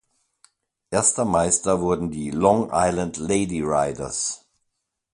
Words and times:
Erster 0.89 1.25
Meister 1.25 1.79
wurden 1.79 2.09
die 2.09 2.31
Long 2.31 2.69
Island 2.73 3.17
Lady 3.17 3.61
Riders. 3.61 4.47